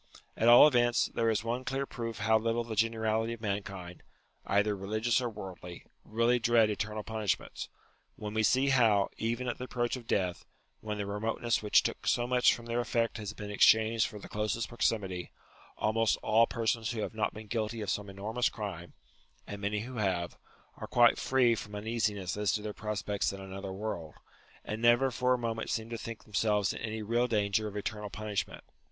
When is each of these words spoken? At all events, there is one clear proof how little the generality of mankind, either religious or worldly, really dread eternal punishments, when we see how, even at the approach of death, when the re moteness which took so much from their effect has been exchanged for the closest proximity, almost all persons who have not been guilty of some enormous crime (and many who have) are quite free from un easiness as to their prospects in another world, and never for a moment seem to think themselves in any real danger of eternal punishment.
At 0.35 0.47
all 0.47 0.67
events, 0.67 1.11
there 1.13 1.29
is 1.29 1.43
one 1.43 1.63
clear 1.63 1.85
proof 1.85 2.17
how 2.17 2.39
little 2.39 2.63
the 2.63 2.75
generality 2.75 3.33
of 3.33 3.41
mankind, 3.41 4.01
either 4.47 4.75
religious 4.75 5.21
or 5.21 5.29
worldly, 5.29 5.85
really 6.03 6.39
dread 6.39 6.71
eternal 6.71 7.03
punishments, 7.03 7.69
when 8.15 8.33
we 8.33 8.41
see 8.41 8.69
how, 8.69 9.09
even 9.19 9.47
at 9.47 9.59
the 9.59 9.65
approach 9.65 9.95
of 9.95 10.07
death, 10.07 10.43
when 10.79 10.97
the 10.97 11.05
re 11.05 11.19
moteness 11.19 11.61
which 11.61 11.83
took 11.83 12.07
so 12.07 12.25
much 12.25 12.51
from 12.55 12.65
their 12.65 12.79
effect 12.79 13.19
has 13.19 13.33
been 13.33 13.51
exchanged 13.51 14.07
for 14.07 14.17
the 14.17 14.27
closest 14.27 14.69
proximity, 14.69 15.29
almost 15.77 16.17
all 16.23 16.47
persons 16.47 16.89
who 16.89 17.01
have 17.01 17.13
not 17.13 17.31
been 17.35 17.45
guilty 17.45 17.79
of 17.81 17.89
some 17.91 18.09
enormous 18.09 18.49
crime 18.49 18.93
(and 19.45 19.61
many 19.61 19.81
who 19.81 19.97
have) 19.97 20.35
are 20.77 20.87
quite 20.87 21.19
free 21.19 21.53
from 21.53 21.75
un 21.75 21.85
easiness 21.85 22.35
as 22.35 22.51
to 22.51 22.63
their 22.63 22.73
prospects 22.73 23.31
in 23.31 23.39
another 23.39 23.71
world, 23.71 24.15
and 24.65 24.81
never 24.81 25.11
for 25.11 25.35
a 25.35 25.37
moment 25.37 25.69
seem 25.69 25.91
to 25.91 25.97
think 25.99 26.23
themselves 26.23 26.73
in 26.73 26.79
any 26.81 27.03
real 27.03 27.27
danger 27.27 27.67
of 27.67 27.77
eternal 27.77 28.09
punishment. 28.09 28.63